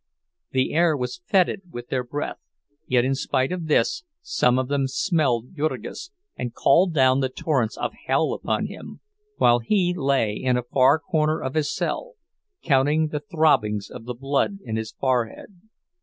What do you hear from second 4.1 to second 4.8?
some of